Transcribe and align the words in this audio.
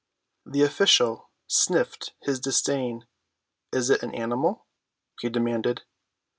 The 0.47 0.63
official 0.63 1.29
sniffed 1.45 2.15
his 2.23 2.39
disdain. 2.39 3.05
"Is 3.71 3.91
it 3.91 4.01
an 4.01 4.15
animal?" 4.15 4.65
he 5.19 5.29
demanded. 5.29 5.83